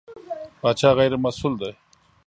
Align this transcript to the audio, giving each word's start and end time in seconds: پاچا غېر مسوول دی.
پاچا 0.59 0.89
غېر 0.97 1.13
مسوول 1.23 1.53
دی. 1.61 1.71